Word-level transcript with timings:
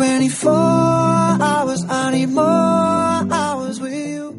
24 0.00 0.50
hours, 1.42 1.84
I 1.90 2.10
need 2.12 2.30
more 2.30 2.42
hours 3.30 3.78
with 3.82 3.92
you. 3.92 4.32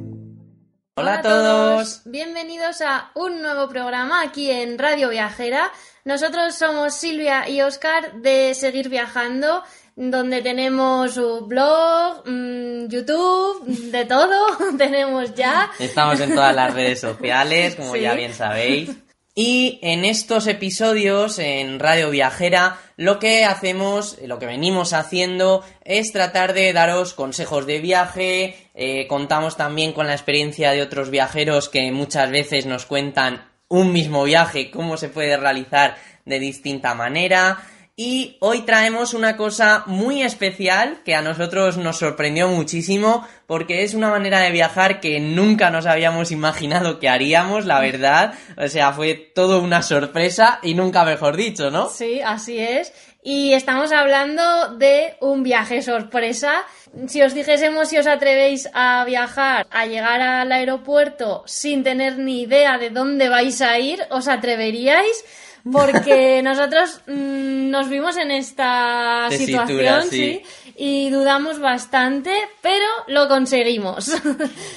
Hola 0.98 1.20
a 1.20 1.22
todos. 1.22 2.02
Bienvenidos 2.06 2.82
a 2.82 3.12
un 3.14 3.44
nuevo 3.44 3.70
programa 3.70 4.24
aquí 4.24 4.50
en 4.50 4.80
Radio 4.80 5.10
Viajera. 5.10 5.72
Nosotros 6.04 6.56
somos 6.56 6.96
Silvia 6.96 7.48
y 7.48 7.62
Oscar 7.62 8.14
de 8.24 8.56
Seguir 8.56 8.90
Viajando, 8.90 9.64
donde 9.96 10.42
tenemos 10.42 11.16
un 11.18 11.48
blog, 11.48 12.24
mm, 12.28 12.88
YouTube, 12.88 13.64
de 13.92 14.06
todo, 14.06 14.40
tenemos 14.80 15.36
ya. 15.36 15.70
Estamos 15.78 16.20
en 16.22 16.34
todas 16.34 16.56
las 16.56 16.74
redes 16.74 17.00
sociales, 17.02 17.76
como 17.76 17.94
Sí. 17.94 18.02
ya 18.02 18.16
bien 18.16 18.34
sabéis. 18.34 18.90
Y 19.34 19.80
en 19.82 20.04
estos 20.04 20.46
episodios 20.48 21.40
en 21.40 21.80
Radio 21.80 22.10
Viajera 22.10 22.78
lo 22.98 23.18
que 23.18 23.46
hacemos, 23.46 24.18
lo 24.26 24.40
que 24.40 24.46
venimos 24.46 24.92
haciendo 24.92 25.64
es 25.86 26.12
tratar 26.12 26.54
de 26.54 26.74
daros 26.74 27.14
consejos 27.14 27.66
de 27.66 27.80
viaje, 27.80 28.56
eh, 28.76 29.08
contamos 29.08 29.56
también 29.56 29.94
con 29.94 30.08
la 30.08 30.14
experiencia 30.14 30.72
de 30.72 30.82
otros 30.82 31.10
viajeros 31.10 31.70
que 31.70 31.92
muchas 31.94 32.30
veces 32.30 32.66
nos 32.66 32.86
cuentan 32.86 33.50
un 33.70 33.94
mismo 33.94 34.26
viaje, 34.26 34.70
cómo 34.70 34.98
se 34.98 35.08
puede 35.08 35.38
realizar 35.38 35.96
de 36.26 36.40
distinta 36.40 36.94
manera. 36.94 37.64
Y 38.04 38.36
hoy 38.40 38.62
traemos 38.62 39.14
una 39.14 39.38
cosa 39.38 39.84
muy 39.86 40.24
especial 40.24 41.02
que 41.06 41.14
a 41.14 41.22
nosotros 41.22 41.78
nos 41.78 42.00
sorprendió 42.00 42.48
muchísimo 42.48 43.28
porque 43.46 43.84
es 43.84 43.94
una 43.94 44.10
manera 44.10 44.40
de 44.40 44.50
viajar 44.50 45.00
que 45.00 45.20
nunca 45.20 45.70
nos 45.70 45.86
habíamos 45.86 46.32
imaginado 46.32 46.98
que 46.98 47.08
haríamos, 47.08 47.68
la 47.68 47.80
verdad. 47.80 48.34
O 48.58 48.68
sea, 48.70 48.92
fue 48.92 49.14
todo 49.14 49.62
una 49.62 49.84
sorpresa 49.84 50.58
y 50.64 50.74
nunca 50.74 51.06
mejor 51.06 51.38
dicho, 51.38 51.70
¿no? 51.70 51.90
Sí, 51.90 52.22
así 52.22 52.58
es. 52.58 52.92
Y 53.22 53.54
estamos 53.54 53.92
hablando 53.92 54.76
de 54.78 55.16
un 55.20 55.44
viaje 55.44 55.84
sorpresa. 55.84 56.64
Si 57.06 57.22
os 57.22 57.36
dijésemos 57.36 57.90
si 57.90 58.00
os 58.00 58.08
atrevéis 58.08 58.68
a 58.74 59.06
viajar, 59.06 59.68
a 59.70 59.86
llegar 59.86 60.22
al 60.22 60.52
aeropuerto 60.52 61.44
sin 61.46 61.84
tener 61.84 62.18
ni 62.18 62.42
idea 62.42 62.80
de 62.80 62.90
dónde 62.90 63.30
vais 63.30 63.62
a 63.62 63.78
ir, 63.78 64.00
¿os 64.10 64.28
atreveríais? 64.28 65.24
Porque 65.70 66.42
nosotros 66.44 67.02
mm, 67.08 67.70
nos 67.70 67.90
vimos 67.90 68.18
en 68.18 68.32
esta 68.32 69.28
Tesitura, 69.30 69.68
situación, 69.68 70.04
sí. 70.10 70.42
sí, 70.44 70.74
y 70.76 71.10
dudamos 71.10 71.60
bastante, 71.60 72.32
pero 72.62 72.86
lo 73.08 73.28
conseguimos. 73.28 74.12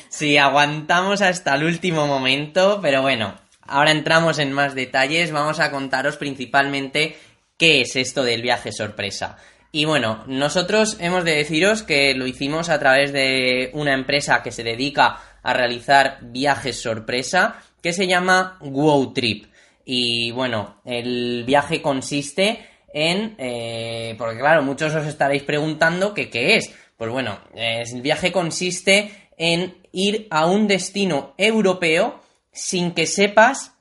Sí, 0.08 0.38
aguantamos 0.38 1.22
hasta 1.22 1.56
el 1.56 1.64
último 1.64 2.06
momento, 2.06 2.78
pero 2.80 3.02
bueno, 3.02 3.34
ahora 3.62 3.90
entramos 3.90 4.38
en 4.38 4.52
más 4.52 4.76
detalles, 4.76 5.32
vamos 5.32 5.58
a 5.58 5.72
contaros 5.72 6.16
principalmente 6.16 7.16
qué 7.56 7.80
es 7.80 7.96
esto 7.96 8.22
del 8.22 8.40
viaje 8.40 8.70
sorpresa. 8.70 9.38
Y 9.72 9.86
bueno, 9.86 10.22
nosotros 10.28 10.98
hemos 11.00 11.24
de 11.24 11.34
deciros 11.34 11.82
que 11.82 12.14
lo 12.14 12.28
hicimos 12.28 12.68
a 12.68 12.78
través 12.78 13.12
de 13.12 13.70
una 13.72 13.92
empresa 13.92 14.40
que 14.40 14.52
se 14.52 14.62
dedica 14.62 15.20
a 15.42 15.52
realizar 15.52 16.18
viajes 16.22 16.80
sorpresa, 16.80 17.56
que 17.82 17.92
se 17.92 18.06
llama 18.06 18.56
Wow 18.60 19.12
Trip. 19.12 19.46
Y 19.84 20.30
bueno, 20.30 20.80
el 20.84 21.44
viaje 21.46 21.82
consiste 21.82 22.66
en... 22.92 23.34
eh, 23.38 24.14
porque 24.18 24.38
claro, 24.38 24.62
muchos 24.62 24.94
os 24.94 25.06
estaréis 25.06 25.42
preguntando 25.42 26.14
que 26.14 26.30
qué 26.30 26.56
es. 26.56 26.72
Pues 26.96 27.10
bueno, 27.10 27.38
el 27.54 28.02
viaje 28.02 28.32
consiste 28.32 29.10
en 29.36 29.76
ir 29.92 30.26
a 30.30 30.46
un 30.46 30.66
destino 30.68 31.34
europeo 31.36 32.20
sin 32.52 32.92
que 32.92 33.06
sepas 33.06 33.72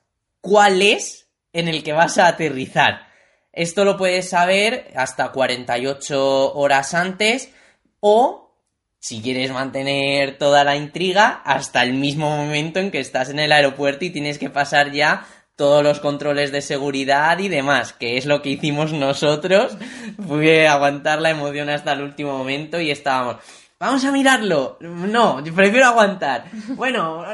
cuál 0.41 0.81
es 0.81 1.27
en 1.53 1.67
el 1.67 1.83
que 1.83 1.93
vas 1.93 2.17
a 2.17 2.27
aterrizar. 2.27 3.07
Esto 3.53 3.85
lo 3.85 3.97
puedes 3.97 4.29
saber 4.29 4.91
hasta 4.95 5.31
48 5.31 6.55
horas 6.55 6.95
antes 6.95 7.51
o, 7.99 8.57
si 8.99 9.21
quieres 9.21 9.51
mantener 9.51 10.39
toda 10.39 10.63
la 10.63 10.75
intriga, 10.75 11.41
hasta 11.45 11.83
el 11.83 11.93
mismo 11.93 12.35
momento 12.35 12.79
en 12.79 12.89
que 12.89 12.99
estás 12.99 13.29
en 13.29 13.37
el 13.37 13.51
aeropuerto 13.51 14.05
y 14.05 14.09
tienes 14.09 14.39
que 14.39 14.49
pasar 14.49 14.91
ya 14.91 15.25
todos 15.55 15.83
los 15.83 15.99
controles 15.99 16.51
de 16.51 16.61
seguridad 16.61 17.37
y 17.39 17.47
demás, 17.47 17.93
que 17.93 18.17
es 18.17 18.25
lo 18.25 18.41
que 18.41 18.49
hicimos 18.49 18.91
nosotros. 18.93 19.77
Fue 20.27 20.67
aguantar 20.67 21.21
la 21.21 21.29
emoción 21.29 21.69
hasta 21.69 21.93
el 21.93 22.01
último 22.01 22.37
momento 22.37 22.79
y 22.79 22.91
estábamos... 22.91 23.37
Vamos 23.79 24.05
a 24.05 24.11
mirarlo. 24.13 24.77
No, 24.79 25.43
prefiero 25.43 25.87
aguantar. 25.87 26.45
Bueno, 26.69 27.25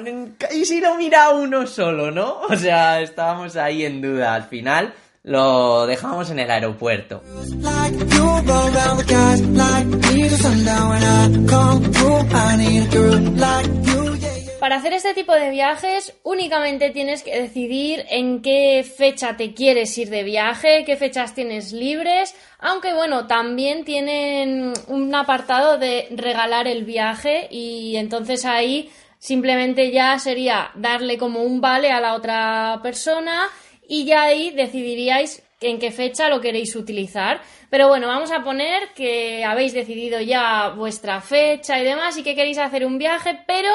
¿y 0.51 0.65
si 0.65 0.81
lo 0.81 0.95
mira 0.95 1.29
uno 1.29 1.67
solo, 1.67 2.09
no? 2.09 2.41
O 2.49 2.55
sea, 2.55 3.01
estábamos 3.01 3.55
ahí 3.55 3.85
en 3.85 4.01
duda. 4.01 4.33
Al 4.33 4.45
final 4.45 4.93
lo 5.21 5.85
dejamos 5.85 6.31
en 6.31 6.39
el 6.39 6.49
aeropuerto. 6.49 7.21
Para 14.69 14.81
hacer 14.81 14.93
este 14.93 15.15
tipo 15.15 15.33
de 15.33 15.49
viajes 15.49 16.13
únicamente 16.21 16.91
tienes 16.91 17.23
que 17.23 17.41
decidir 17.41 18.05
en 18.07 18.43
qué 18.43 18.83
fecha 18.83 19.35
te 19.35 19.55
quieres 19.55 19.97
ir 19.97 20.11
de 20.11 20.21
viaje, 20.21 20.83
qué 20.85 20.95
fechas 20.95 21.33
tienes 21.33 21.73
libres, 21.73 22.35
aunque 22.59 22.93
bueno, 22.93 23.25
también 23.25 23.83
tienen 23.83 24.73
un 24.85 25.15
apartado 25.15 25.79
de 25.79 26.07
regalar 26.11 26.67
el 26.67 26.85
viaje 26.85 27.47
y 27.49 27.95
entonces 27.95 28.45
ahí 28.45 28.91
simplemente 29.17 29.89
ya 29.89 30.19
sería 30.19 30.69
darle 30.75 31.17
como 31.17 31.41
un 31.41 31.61
vale 31.61 31.91
a 31.91 31.99
la 31.99 32.13
otra 32.13 32.79
persona 32.83 33.49
y 33.87 34.05
ya 34.05 34.21
ahí 34.21 34.51
decidiríais 34.51 35.41
en 35.61 35.79
qué 35.79 35.89
fecha 35.89 36.29
lo 36.29 36.41
queréis 36.41 36.75
utilizar. 36.75 37.41
Pero 37.71 37.87
bueno, 37.87 38.05
vamos 38.05 38.31
a 38.31 38.43
poner 38.43 38.89
que 38.95 39.43
habéis 39.43 39.73
decidido 39.73 40.21
ya 40.21 40.69
vuestra 40.69 41.21
fecha 41.21 41.79
y 41.79 41.83
demás 41.83 42.15
y 42.17 42.23
que 42.23 42.35
queréis 42.35 42.59
hacer 42.59 42.85
un 42.85 42.99
viaje, 42.99 43.39
pero 43.47 43.71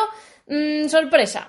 mm, 0.47 0.89
sorpresa. 0.89 1.49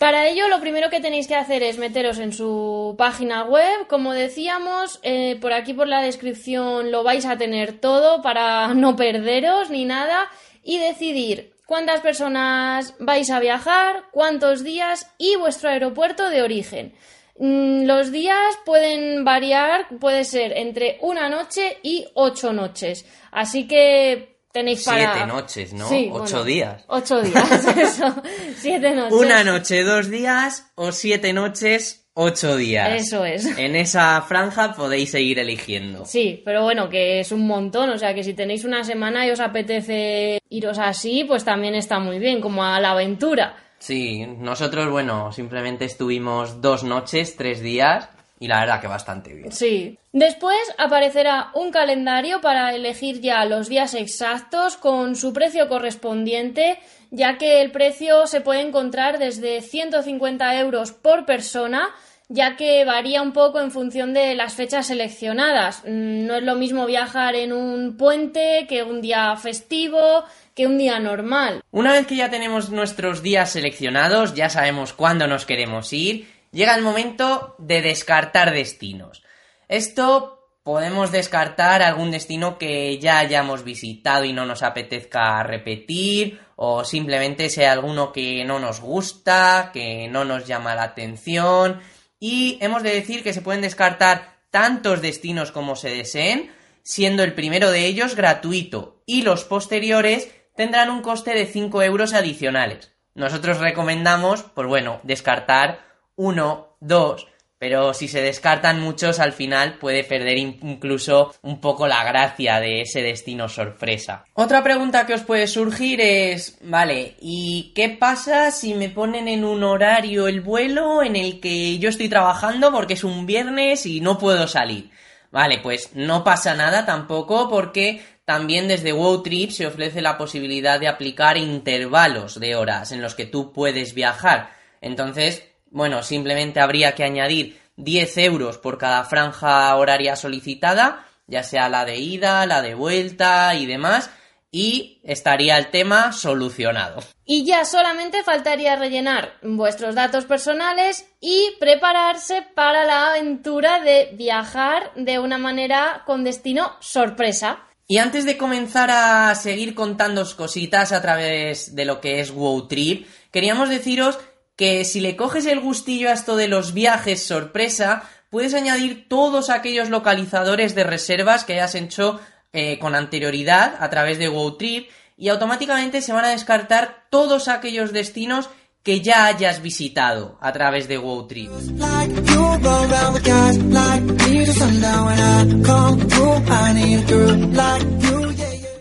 Para 0.00 0.26
ello, 0.28 0.48
lo 0.48 0.60
primero 0.60 0.88
que 0.88 1.00
tenéis 1.00 1.28
que 1.28 1.34
hacer 1.34 1.62
es 1.62 1.76
meteros 1.76 2.18
en 2.18 2.32
su 2.32 2.94
página 2.96 3.44
web. 3.44 3.86
Como 3.86 4.14
decíamos, 4.14 4.98
eh, 5.02 5.36
por 5.42 5.52
aquí 5.52 5.74
por 5.74 5.88
la 5.88 6.00
descripción 6.00 6.90
lo 6.90 7.04
vais 7.04 7.26
a 7.26 7.36
tener 7.36 7.78
todo 7.80 8.22
para 8.22 8.68
no 8.74 8.96
perderos 8.96 9.68
ni 9.68 9.84
nada 9.84 10.30
y 10.64 10.78
decidir 10.78 11.52
cuántas 11.66 12.00
personas 12.00 12.94
vais 12.98 13.30
a 13.30 13.40
viajar, 13.40 14.04
cuántos 14.10 14.64
días 14.64 15.06
y 15.18 15.36
vuestro 15.36 15.68
aeropuerto 15.68 16.30
de 16.30 16.40
origen. 16.40 16.94
Mm, 17.38 17.84
Los 17.84 18.10
días 18.10 18.58
pueden 18.64 19.24
variar, 19.26 19.86
puede 20.00 20.24
ser 20.24 20.56
entre 20.56 20.96
una 21.02 21.28
noche 21.28 21.76
y 21.82 22.06
ocho 22.14 22.54
noches. 22.54 23.04
Así 23.32 23.68
que 23.68 24.29
tenéis 24.52 24.84
para... 24.84 25.12
Siete 25.14 25.26
noches, 25.26 25.72
¿no? 25.72 25.88
Sí, 25.88 26.08
Ocho 26.12 26.20
bueno, 26.20 26.44
días. 26.44 26.84
Ocho 26.88 27.20
días, 27.22 27.66
eso. 27.76 28.22
Siete 28.56 28.94
noches. 28.94 29.12
Una 29.12 29.44
noche, 29.44 29.82
dos 29.82 30.10
días 30.10 30.72
o 30.74 30.92
siete 30.92 31.32
noches, 31.32 32.08
ocho 32.14 32.56
días. 32.56 33.02
Eso 33.02 33.24
es. 33.24 33.46
En 33.58 33.76
esa 33.76 34.20
franja 34.22 34.74
podéis 34.74 35.10
seguir 35.10 35.38
eligiendo. 35.38 36.04
Sí, 36.04 36.42
pero 36.44 36.62
bueno, 36.62 36.88
que 36.88 37.20
es 37.20 37.32
un 37.32 37.46
montón, 37.46 37.90
o 37.90 37.98
sea 37.98 38.14
que 38.14 38.24
si 38.24 38.34
tenéis 38.34 38.64
una 38.64 38.84
semana 38.84 39.26
y 39.26 39.30
os 39.30 39.40
apetece 39.40 40.40
iros 40.48 40.78
así, 40.78 41.24
pues 41.24 41.44
también 41.44 41.74
está 41.74 41.98
muy 41.98 42.18
bien, 42.18 42.40
como 42.40 42.64
a 42.64 42.80
la 42.80 42.92
aventura. 42.92 43.56
Sí, 43.78 44.26
nosotros, 44.26 44.90
bueno, 44.90 45.32
simplemente 45.32 45.86
estuvimos 45.86 46.60
dos 46.60 46.84
noches, 46.84 47.36
tres 47.36 47.60
días 47.60 48.10
y 48.40 48.48
la 48.48 48.60
verdad 48.60 48.80
que 48.80 48.86
bastante 48.88 49.34
bien. 49.34 49.52
Sí. 49.52 49.98
Después 50.12 50.58
aparecerá 50.78 51.50
un 51.54 51.70
calendario 51.70 52.40
para 52.40 52.74
elegir 52.74 53.20
ya 53.20 53.44
los 53.44 53.68
días 53.68 53.94
exactos 53.94 54.78
con 54.78 55.14
su 55.14 55.34
precio 55.34 55.68
correspondiente, 55.68 56.78
ya 57.10 57.36
que 57.36 57.60
el 57.60 57.70
precio 57.70 58.26
se 58.26 58.40
puede 58.40 58.62
encontrar 58.62 59.18
desde 59.18 59.60
150 59.60 60.58
euros 60.58 60.92
por 60.92 61.26
persona, 61.26 61.90
ya 62.28 62.56
que 62.56 62.84
varía 62.86 63.20
un 63.20 63.32
poco 63.32 63.60
en 63.60 63.70
función 63.70 64.14
de 64.14 64.34
las 64.34 64.54
fechas 64.54 64.86
seleccionadas. 64.86 65.82
Mm, 65.84 66.26
No 66.26 66.36
es 66.36 66.42
lo 66.42 66.54
mismo 66.54 66.86
viajar 66.86 67.34
en 67.34 67.52
un 67.52 67.98
puente 67.98 68.64
que 68.70 68.82
un 68.82 69.02
día 69.02 69.36
festivo, 69.36 70.24
que 70.54 70.66
un 70.66 70.78
día 70.78 70.98
normal. 70.98 71.60
Una 71.72 71.92
vez 71.92 72.06
que 72.06 72.16
ya 72.16 72.30
tenemos 72.30 72.70
nuestros 72.70 73.22
días 73.22 73.52
seleccionados, 73.52 74.34
ya 74.34 74.48
sabemos 74.48 74.94
cuándo 74.94 75.26
nos 75.26 75.44
queremos 75.44 75.92
ir, 75.92 76.39
llega 76.52 76.74
el 76.74 76.82
momento 76.82 77.54
de 77.58 77.82
descartar 77.82 78.52
destinos. 78.52 79.22
Esto 79.68 80.40
podemos 80.62 81.10
descartar 81.10 81.82
algún 81.82 82.10
destino 82.10 82.58
que 82.58 82.98
ya 82.98 83.18
hayamos 83.18 83.64
visitado 83.64 84.24
y 84.24 84.32
no 84.32 84.44
nos 84.46 84.62
apetezca 84.62 85.42
repetir, 85.42 86.40
o 86.56 86.84
simplemente 86.84 87.48
sea 87.48 87.72
alguno 87.72 88.12
que 88.12 88.44
no 88.44 88.58
nos 88.58 88.80
gusta, 88.80 89.70
que 89.72 90.08
no 90.08 90.24
nos 90.24 90.46
llama 90.46 90.74
la 90.74 90.82
atención, 90.82 91.80
y 92.18 92.58
hemos 92.60 92.82
de 92.82 92.94
decir 92.94 93.22
que 93.22 93.32
se 93.32 93.40
pueden 93.40 93.62
descartar 93.62 94.40
tantos 94.50 95.00
destinos 95.00 95.52
como 95.52 95.76
se 95.76 95.88
deseen, 95.90 96.52
siendo 96.82 97.22
el 97.22 97.34
primero 97.34 97.70
de 97.70 97.86
ellos 97.86 98.14
gratuito 98.14 99.02
y 99.06 99.22
los 99.22 99.44
posteriores 99.44 100.30
tendrán 100.54 100.90
un 100.90 101.02
coste 101.02 101.34
de 101.34 101.46
5 101.46 101.82
euros 101.82 102.12
adicionales. 102.12 102.92
Nosotros 103.14 103.58
recomendamos, 103.58 104.42
pues 104.42 104.68
bueno, 104.68 105.00
descartar 105.02 105.89
uno, 106.20 106.76
dos, 106.80 107.26
pero 107.58 107.94
si 107.94 108.06
se 108.06 108.20
descartan 108.20 108.78
muchos 108.78 109.20
al 109.20 109.32
final 109.32 109.78
puede 109.78 110.04
perder 110.04 110.36
incluso 110.36 111.34
un 111.40 111.62
poco 111.62 111.86
la 111.88 112.04
gracia 112.04 112.60
de 112.60 112.82
ese 112.82 113.00
destino 113.00 113.48
sorpresa. 113.48 114.24
Otra 114.34 114.62
pregunta 114.62 115.06
que 115.06 115.14
os 115.14 115.22
puede 115.22 115.46
surgir 115.46 115.98
es, 116.02 116.58
vale, 116.60 117.16
¿y 117.22 117.72
qué 117.74 117.88
pasa 117.88 118.50
si 118.50 118.74
me 118.74 118.90
ponen 118.90 119.28
en 119.28 119.44
un 119.44 119.64
horario 119.64 120.28
el 120.28 120.42
vuelo 120.42 121.02
en 121.02 121.16
el 121.16 121.40
que 121.40 121.78
yo 121.78 121.88
estoy 121.88 122.10
trabajando 122.10 122.70
porque 122.70 122.94
es 122.94 123.04
un 123.04 123.24
viernes 123.24 123.86
y 123.86 124.02
no 124.02 124.18
puedo 124.18 124.46
salir? 124.46 124.90
Vale, 125.30 125.58
pues 125.62 125.90
no 125.94 126.22
pasa 126.22 126.54
nada 126.54 126.84
tampoco 126.84 127.48
porque 127.48 128.02
también 128.26 128.68
desde 128.68 128.92
WowTrip 128.92 129.50
se 129.50 129.66
ofrece 129.66 130.02
la 130.02 130.18
posibilidad 130.18 130.78
de 130.78 130.88
aplicar 130.88 131.38
intervalos 131.38 132.38
de 132.38 132.56
horas 132.56 132.92
en 132.92 133.00
los 133.00 133.14
que 133.14 133.24
tú 133.24 133.52
puedes 133.54 133.94
viajar. 133.94 134.50
Entonces, 134.80 135.49
bueno, 135.70 136.02
simplemente 136.02 136.60
habría 136.60 136.94
que 136.94 137.04
añadir 137.04 137.60
10 137.76 138.18
euros 138.18 138.58
por 138.58 138.78
cada 138.78 139.04
franja 139.04 139.74
horaria 139.76 140.16
solicitada, 140.16 141.06
ya 141.26 141.42
sea 141.42 141.68
la 141.68 141.84
de 141.84 141.96
ida, 141.96 142.44
la 142.46 142.62
de 142.62 142.74
vuelta 142.74 143.54
y 143.54 143.66
demás, 143.66 144.10
y 144.52 145.00
estaría 145.04 145.56
el 145.58 145.70
tema 145.70 146.12
solucionado. 146.12 147.02
Y 147.24 147.44
ya 147.44 147.64
solamente 147.64 148.24
faltaría 148.24 148.74
rellenar 148.76 149.34
vuestros 149.42 149.94
datos 149.94 150.24
personales 150.24 151.06
y 151.20 151.52
prepararse 151.60 152.42
para 152.54 152.84
la 152.84 153.10
aventura 153.10 153.80
de 153.80 154.10
viajar 154.14 154.92
de 154.96 155.20
una 155.20 155.38
manera 155.38 156.02
con 156.06 156.24
destino 156.24 156.72
sorpresa. 156.80 157.60
Y 157.86 157.98
antes 157.98 158.24
de 158.24 158.36
comenzar 158.36 158.90
a 158.90 159.34
seguir 159.34 159.74
contándoos 159.74 160.34
cositas 160.34 160.92
a 160.92 161.02
través 161.02 161.74
de 161.74 161.84
lo 161.84 162.00
que 162.00 162.20
es 162.20 162.30
WowTrip, 162.30 163.06
queríamos 163.30 163.68
deciros 163.68 164.18
que 164.60 164.84
si 164.84 165.00
le 165.00 165.16
coges 165.16 165.46
el 165.46 165.58
gustillo 165.58 166.10
a 166.10 166.12
esto 166.12 166.36
de 166.36 166.46
los 166.46 166.74
viajes 166.74 167.24
sorpresa, 167.24 168.02
puedes 168.28 168.52
añadir 168.52 169.08
todos 169.08 169.48
aquellos 169.48 169.88
localizadores 169.88 170.74
de 170.74 170.84
reservas 170.84 171.46
que 171.46 171.54
hayas 171.54 171.74
hecho 171.74 172.20
eh, 172.52 172.78
con 172.78 172.94
anterioridad 172.94 173.76
a 173.80 173.88
través 173.88 174.18
de 174.18 174.28
GoTrip 174.28 174.90
y 175.16 175.30
automáticamente 175.30 176.02
se 176.02 176.12
van 176.12 176.26
a 176.26 176.28
descartar 176.28 177.06
todos 177.08 177.48
aquellos 177.48 177.94
destinos 177.94 178.50
que 178.82 179.00
ya 179.00 179.24
hayas 179.24 179.62
visitado 179.62 180.36
a 180.42 180.52
través 180.52 180.88
de 180.88 180.98
GoTrip. 180.98 181.50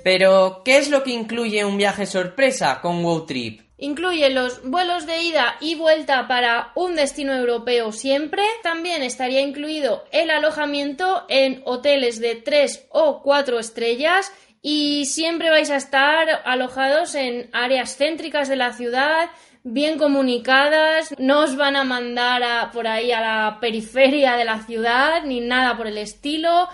Pero, 0.04 0.62
¿qué 0.66 0.78
es 0.78 0.90
lo 0.90 1.04
que 1.04 1.12
incluye 1.12 1.64
un 1.64 1.78
viaje 1.78 2.06
sorpresa 2.06 2.82
con 2.82 3.02
GoTrip? 3.02 3.69
Incluye 3.82 4.30
los 4.30 4.62
vuelos 4.64 5.06
de 5.06 5.22
ida 5.22 5.56
y 5.62 5.76
vuelta 5.76 6.28
para 6.28 6.74
un 6.76 6.96
destino 6.96 7.34
europeo 7.34 7.94
siempre. 7.94 8.44
También 8.62 9.04
estaría 9.04 9.40
incluido 9.40 10.04
el 10.12 10.32
alojamiento 10.32 11.26
en 11.30 11.62
hoteles 11.64 12.20
de 12.20 12.36
3 12.36 12.88
o 12.90 13.22
4 13.24 13.58
estrellas 13.58 14.34
y 14.62 15.06
siempre 15.06 15.50
vais 15.50 15.70
a 15.70 15.78
estar 15.78 16.42
alojados 16.44 17.16
en 17.16 17.50
áreas 17.54 17.96
céntricas 17.96 18.50
de 18.50 18.58
la 18.58 18.74
ciudad, 18.74 19.30
bien 19.64 19.98
comunicadas, 19.98 21.16
no 21.18 21.40
os 21.40 21.56
van 21.56 21.78
a 21.78 21.86
mandar 21.86 22.72
por 22.74 22.86
ahí 22.86 23.14
a 23.14 23.22
la 23.22 23.60
periferia 23.62 24.36
de 24.36 24.44
la 24.44 24.60
ciudad 24.60 25.24
ni 25.24 25.40
nada 25.40 25.78
por 25.78 25.88
el 25.88 25.98
estilo. 25.98 26.68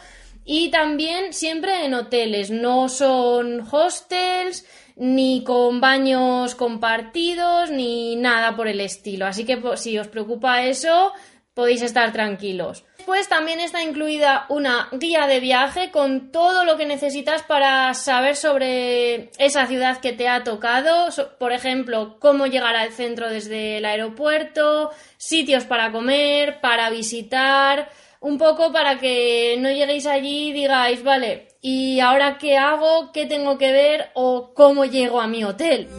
Y 0.43 0.69
también 0.69 1.33
siempre 1.33 1.85
en 1.85 1.93
hoteles, 1.93 2.51
no 2.51 2.89
son 2.89 3.67
hostels 3.71 4.65
ni 4.95 5.43
con 5.43 5.81
baños 5.81 6.55
compartidos, 6.55 7.69
ni 7.69 8.15
nada 8.15 8.55
por 8.55 8.67
el 8.67 8.79
estilo. 8.79 9.25
Así 9.25 9.45
que 9.45 9.57
pues, 9.57 9.81
si 9.81 9.97
os 9.97 10.07
preocupa 10.07 10.63
eso, 10.63 11.11
podéis 11.53 11.81
estar 11.81 12.11
tranquilos. 12.11 12.85
Después 12.97 13.29
también 13.29 13.59
está 13.59 13.81
incluida 13.81 14.45
una 14.49 14.89
guía 14.91 15.27
de 15.27 15.39
viaje 15.39 15.91
con 15.91 16.31
todo 16.31 16.65
lo 16.65 16.75
que 16.75 16.85
necesitas 16.85 17.43
para 17.43 17.93
saber 17.93 18.35
sobre 18.35 19.29
esa 19.37 19.67
ciudad 19.67 19.99
que 19.99 20.11
te 20.11 20.27
ha 20.27 20.43
tocado, 20.43 21.09
por 21.39 21.53
ejemplo, 21.53 22.17
cómo 22.19 22.47
llegar 22.47 22.75
al 22.75 22.91
centro 22.91 23.29
desde 23.29 23.77
el 23.77 23.85
aeropuerto, 23.85 24.91
sitios 25.17 25.65
para 25.65 25.91
comer, 25.91 26.59
para 26.61 26.89
visitar, 26.89 27.89
un 28.19 28.39
poco 28.39 28.73
para 28.73 28.97
que 28.97 29.55
no 29.59 29.69
lleguéis 29.69 30.07
allí 30.07 30.49
y 30.49 30.53
digáis, 30.53 31.03
vale, 31.03 31.47
¿y 31.65 31.99
ahora 31.99 32.37
qué 32.37 32.57
hago? 32.57 33.11
¿Qué 33.11 33.25
tengo 33.25 33.57
que 33.57 33.71
ver? 33.71 34.11
¿O 34.13 34.53
cómo 34.53 34.85
llego 34.85 35.19
a 35.19 35.25
mi 35.25 35.43
hotel? 35.43 35.89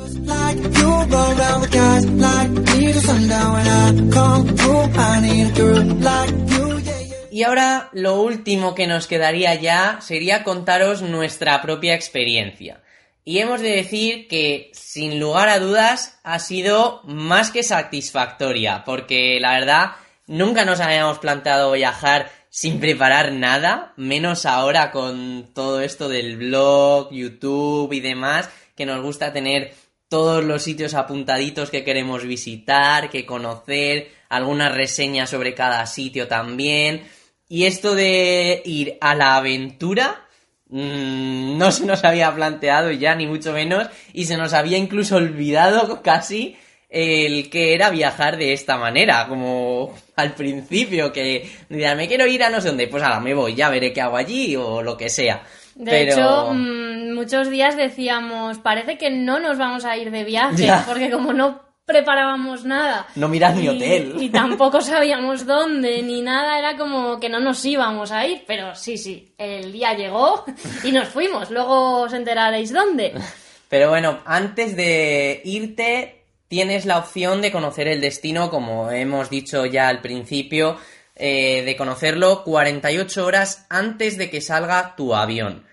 Y 7.33 7.43
ahora 7.43 7.89
lo 7.93 8.21
último 8.23 8.77
que 8.77 8.87
nos 8.87 9.09
quedaría 9.09 9.57
ya 9.57 9.99
sería 10.01 10.45
contaros 10.45 11.03
nuestra 11.03 11.61
propia 11.63 11.97
experiencia. 11.97 12.81
Y 13.25 13.41
hemos 13.41 13.61
de 13.61 13.71
decir 13.71 14.29
que, 14.29 14.71
sin 14.73 15.19
lugar 15.19 15.49
a 15.49 15.59
dudas, 15.59 16.21
ha 16.23 16.39
sido 16.39 17.01
más 17.03 17.51
que 17.51 17.65
satisfactoria, 17.65 18.85
porque 18.85 19.41
la 19.41 19.59
verdad 19.59 19.91
Nunca 20.29 20.65
nos 20.65 20.81
habíamos 20.81 21.19
planteado 21.19 21.71
viajar 21.71 22.29
sin 22.57 22.81
preparar 22.81 23.33
nada, 23.33 23.93
menos 23.99 24.47
ahora 24.47 24.91
con 24.91 25.51
todo 25.53 25.83
esto 25.83 26.09
del 26.09 26.39
blog, 26.39 27.13
YouTube 27.13 27.93
y 27.93 28.01
demás, 28.01 28.49
que 28.75 28.87
nos 28.87 29.03
gusta 29.03 29.31
tener 29.31 29.75
todos 30.09 30.43
los 30.43 30.63
sitios 30.63 30.95
apuntaditos 30.95 31.69
que 31.69 31.85
queremos 31.85 32.25
visitar, 32.25 33.11
que 33.11 33.27
conocer, 33.27 34.11
algunas 34.31 34.75
reseñas 34.75 35.29
sobre 35.29 35.53
cada 35.53 35.85
sitio 35.85 36.29
también. 36.29 37.03
Y 37.47 37.65
esto 37.65 37.95
de 37.95 38.63
ir 38.65 38.97
a 39.03 39.15
la 39.15 39.37
aventura 39.37 40.27
mmm, 40.71 41.59
no 41.59 41.71
se 41.71 41.85
nos 41.85 42.05
había 42.05 42.35
planteado 42.35 42.91
ya, 42.91 43.15
ni 43.15 43.27
mucho 43.27 43.53
menos, 43.53 43.87
y 44.15 44.25
se 44.25 44.39
nos 44.39 44.55
había 44.55 44.79
incluso 44.79 45.17
olvidado 45.17 46.01
casi 46.03 46.57
el 46.97 47.51
que 47.51 47.75
era 47.75 47.91
viajar 47.91 48.39
de 48.39 48.55
esta 48.55 48.79
manera, 48.79 49.27
como 49.29 49.93
al 50.17 50.33
principio, 50.33 51.13
que 51.13 51.47
me 51.69 52.09
quiero 52.09 52.27
ir 52.27 52.43
a 52.43 52.49
no 52.49 52.59
sé 52.63 52.69
dónde, 52.69 52.89
pues 52.89 53.03
ahora 53.03 53.21
me 53.21 53.35
voy, 53.35 53.55
ya 53.55 53.69
veré 53.69 53.93
qué 53.93 54.01
hago 54.01 54.17
allí 54.17 54.57
o 54.57 54.81
lo 54.81 54.97
que 54.97 55.11
sea. 55.11 55.43
De 55.75 56.05
hecho, 56.05 56.53
mm, 56.55 57.13
muchos 57.13 57.51
días 57.51 57.77
decíamos, 57.77 58.57
parece 58.59 58.97
que 58.97 59.11
no 59.11 59.39
nos 59.39 59.59
vamos 59.59 59.85
a 59.85 59.95
ir 59.99 60.11
de 60.11 60.25
viaje, 60.25 60.73
porque 60.87 61.11
como 61.11 61.35
no 61.35 61.61
preparábamos 61.85 62.65
nada. 62.65 63.07
No 63.15 63.29
mirad 63.29 63.55
mi 63.57 63.69
hotel. 63.69 64.15
Y 64.19 64.31
tampoco 64.31 64.81
sabíamos 64.81 65.45
dónde, 65.45 66.03
ni 66.03 66.23
nada, 66.23 66.59
era 66.59 66.79
como 66.79 67.21
que 67.21 67.29
no 67.29 67.41
nos 67.41 67.63
íbamos 67.63 68.11
a 68.11 68.27
ir, 68.27 68.43
pero 68.47 68.75
sí, 68.75 68.97
sí, 68.97 69.35
el 69.37 69.71
día 69.71 69.93
llegó 69.93 70.47
y 70.83 70.93
nos 70.93 71.09
fuimos, 71.09 71.51
luego 71.51 72.01
os 72.05 72.15
enteraréis 72.15 72.73
dónde. 72.73 73.13
Pero 73.69 73.91
bueno, 73.91 74.21
antes 74.25 74.77
de 74.77 75.41
irte, 75.45 76.16
tienes 76.49 76.87
la 76.87 76.99
opción 76.99 77.43
de 77.43 77.53
conocer 77.53 77.89
el 77.89 78.01
destino, 78.01 78.51
como 78.51 78.91
hemos 78.91 79.31
dicho 79.31 79.67
ya 79.67 79.89
al 79.89 80.01
principio, 80.01 80.79
eh, 81.15 81.63
de 81.65 81.77
conocerlo 81.77 82.45
48 82.45 83.25
horas 83.25 83.67
antes 83.69 84.19
de 84.19 84.31
que 84.31 84.41
salga 84.41 84.95
tu 84.97 85.15
avión. 85.15 85.65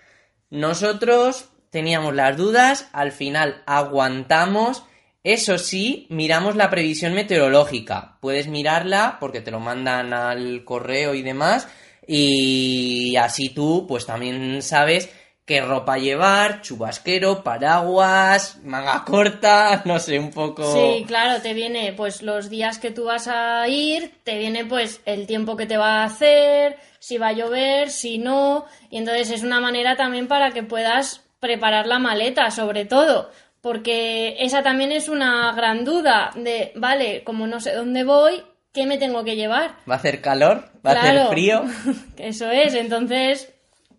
Nosotros 0.49 1.49
teníamos 1.69 2.13
las 2.15 2.37
dudas, 2.37 2.87
al 2.93 3.11
final 3.11 3.63
aguantamos. 3.65 4.83
Eso 5.23 5.57
sí, 5.57 6.07
miramos 6.09 6.55
la 6.55 6.69
previsión 6.69 7.13
meteorológica. 7.13 8.17
Puedes 8.21 8.47
mirarla 8.47 9.17
porque 9.19 9.41
te 9.41 9.51
lo 9.51 9.59
mandan 9.59 10.13
al 10.13 10.63
correo 10.63 11.15
y 11.15 11.21
demás. 11.23 11.67
Y 12.05 13.15
así 13.15 13.49
tú, 13.49 13.85
pues 13.87 14.05
también 14.05 14.61
sabes 14.61 15.09
qué 15.45 15.61
ropa 15.61 15.97
llevar, 15.97 16.61
chubasquero, 16.61 17.43
paraguas, 17.43 18.59
manga 18.63 19.03
corta, 19.05 19.81
no 19.85 19.99
sé, 19.99 20.19
un 20.19 20.31
poco... 20.31 20.71
Sí, 20.73 21.03
claro, 21.05 21.41
te 21.41 21.53
viene 21.53 21.93
pues 21.93 22.21
los 22.21 22.49
días 22.49 22.77
que 22.79 22.91
tú 22.91 23.05
vas 23.05 23.27
a 23.27 23.67
ir, 23.67 24.13
te 24.23 24.37
viene 24.37 24.65
pues 24.65 25.01
el 25.05 25.27
tiempo 25.27 25.57
que 25.57 25.65
te 25.65 25.77
va 25.77 26.01
a 26.01 26.05
hacer, 26.05 26.77
si 26.99 27.17
va 27.17 27.29
a 27.29 27.33
llover, 27.33 27.89
si 27.89 28.17
no, 28.17 28.65
y 28.89 28.97
entonces 28.97 29.31
es 29.31 29.43
una 29.43 29.59
manera 29.59 29.95
también 29.95 30.27
para 30.27 30.51
que 30.51 30.63
puedas 30.63 31.21
preparar 31.39 31.87
la 31.87 31.99
maleta, 31.99 32.49
sobre 32.51 32.85
todo, 32.85 33.29
porque 33.59 34.37
esa 34.39 34.63
también 34.63 34.93
es 34.93 35.09
una 35.09 35.51
gran 35.53 35.83
duda 35.83 36.31
de, 36.35 36.71
vale, 36.75 37.23
como 37.25 37.47
no 37.47 37.59
sé 37.59 37.73
dónde 37.73 38.05
voy, 38.05 38.41
¿qué 38.71 38.85
me 38.85 38.97
tengo 38.97 39.25
que 39.25 39.35
llevar? 39.35 39.75
¿Va 39.89 39.95
a 39.95 39.97
hacer 39.97 40.21
calor? 40.21 40.69
¿Va 40.85 40.91
a 40.91 41.01
hacer 41.01 41.27
frío? 41.27 41.65
Eso 42.17 42.49
es, 42.49 42.73
entonces 42.75 43.53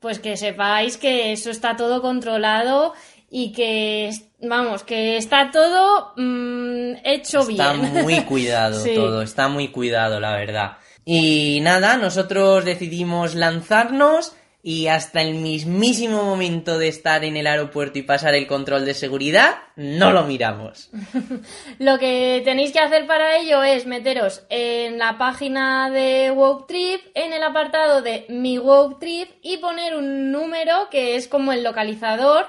pues 0.04 0.18
que 0.18 0.36
sepáis 0.36 0.98
que 0.98 1.32
eso 1.32 1.50
está 1.50 1.76
todo 1.76 2.02
controlado 2.02 2.92
y 3.30 3.52
que, 3.52 4.10
vamos, 4.42 4.82
que 4.82 5.16
está 5.16 5.50
todo 5.50 6.12
mm, 6.18 6.96
hecho 7.04 7.46
bien. 7.46 7.62
Está 7.62 8.02
muy 8.02 8.20
cuidado 8.26 8.84
todo, 8.84 9.22
está 9.22 9.48
muy 9.48 9.68
cuidado, 9.68 10.20
la 10.20 10.32
verdad. 10.36 10.76
Y 11.06 11.60
nada, 11.62 11.96
nosotros 11.96 12.66
decidimos 12.66 13.34
lanzarnos 13.34 14.36
y 14.66 14.86
hasta 14.86 15.20
el 15.20 15.34
mismísimo 15.34 16.24
momento 16.24 16.78
de 16.78 16.88
estar 16.88 17.22
en 17.22 17.36
el 17.36 17.46
aeropuerto 17.46 17.98
y 17.98 18.02
pasar 18.02 18.34
el 18.34 18.46
control 18.46 18.86
de 18.86 18.94
seguridad, 18.94 19.56
no 19.76 20.10
lo 20.10 20.24
miramos. 20.24 20.88
Lo 21.78 21.98
que 21.98 22.40
tenéis 22.46 22.72
que 22.72 22.78
hacer 22.78 23.06
para 23.06 23.36
ello 23.36 23.62
es 23.62 23.84
meteros 23.84 24.46
en 24.48 24.96
la 24.98 25.18
página 25.18 25.90
de 25.90 26.30
Woke 26.30 26.66
Trip, 26.66 27.02
en 27.12 27.34
el 27.34 27.42
apartado 27.42 28.00
de 28.00 28.24
Mi 28.30 28.56
Woke 28.56 28.98
Trip 29.00 29.28
y 29.42 29.58
poner 29.58 29.96
un 29.96 30.32
número 30.32 30.88
que 30.90 31.16
es 31.16 31.28
como 31.28 31.52
el 31.52 31.62
localizador 31.62 32.46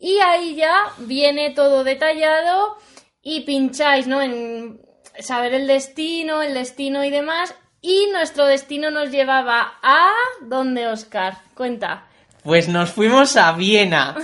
y 0.00 0.16
ahí 0.20 0.54
ya 0.54 0.94
viene 1.00 1.50
todo 1.50 1.84
detallado 1.84 2.78
y 3.22 3.40
pincháis, 3.40 4.06
¿no? 4.06 4.22
En 4.22 4.80
saber 5.18 5.52
el 5.52 5.66
destino, 5.66 6.40
el 6.40 6.54
destino 6.54 7.04
y 7.04 7.10
demás 7.10 7.54
y 7.80 8.08
nuestro 8.12 8.46
destino 8.46 8.90
nos 8.90 9.10
llevaba 9.10 9.78
a... 9.82 10.10
¿Dónde, 10.40 10.88
Oscar? 10.88 11.38
Cuenta. 11.54 12.06
Pues 12.42 12.68
nos 12.68 12.90
fuimos 12.90 13.36
a 13.36 13.52
Viena. 13.52 14.16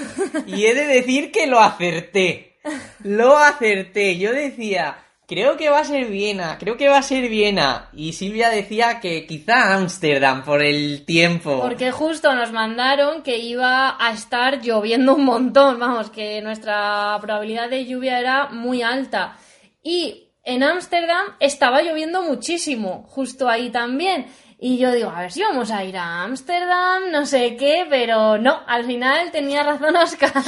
Y 0.46 0.66
he 0.66 0.74
de 0.74 0.86
decir 0.86 1.30
que 1.30 1.46
lo 1.46 1.60
acerté. 1.60 2.58
Lo 3.02 3.36
acerté. 3.36 4.18
Yo 4.18 4.32
decía, 4.32 4.96
creo 5.26 5.56
que 5.56 5.68
va 5.68 5.80
a 5.80 5.84
ser 5.84 6.06
Viena, 6.06 6.56
creo 6.58 6.76
que 6.76 6.88
va 6.88 6.98
a 6.98 7.02
ser 7.02 7.28
Viena. 7.28 7.88
Y 7.92 8.12
Silvia 8.12 8.50
decía 8.50 9.00
que 9.00 9.26
quizá 9.26 9.74
Ámsterdam 9.74 10.44
por 10.44 10.62
el 10.62 11.04
tiempo. 11.04 11.60
Porque 11.60 11.90
justo 11.90 12.34
nos 12.34 12.52
mandaron 12.52 13.22
que 13.22 13.38
iba 13.38 13.96
a 13.98 14.12
estar 14.12 14.60
lloviendo 14.62 15.14
un 15.14 15.24
montón. 15.24 15.78
Vamos, 15.78 16.10
que 16.10 16.40
nuestra 16.42 17.18
probabilidad 17.20 17.68
de 17.68 17.86
lluvia 17.86 18.18
era 18.18 18.46
muy 18.48 18.82
alta. 18.82 19.36
Y 19.82 20.23
en 20.44 20.62
Ámsterdam 20.62 21.26
estaba 21.40 21.82
lloviendo 21.82 22.22
muchísimo, 22.22 23.04
justo 23.08 23.48
ahí 23.48 23.70
también. 23.70 24.26
Y 24.56 24.78
yo 24.78 24.92
digo, 24.92 25.10
a 25.10 25.20
ver 25.22 25.32
si 25.32 25.42
vamos 25.42 25.70
a 25.70 25.84
ir 25.84 25.96
a 25.96 26.22
Ámsterdam, 26.22 27.10
no 27.10 27.26
sé 27.26 27.56
qué, 27.56 27.86
pero 27.90 28.38
no, 28.38 28.62
al 28.66 28.84
final 28.84 29.30
tenía 29.30 29.62
razón 29.62 29.96
Oscar. 29.96 30.32